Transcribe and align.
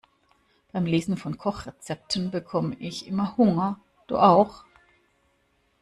Beim 0.71 0.87
Lesen 0.87 1.15
von 1.15 1.37
Kochrezepten 1.37 2.31
bekomme 2.31 2.75
ich 2.79 3.05
immer 3.05 3.37
Hunger, 3.37 3.79
du 4.07 4.17
auch? 4.17 4.65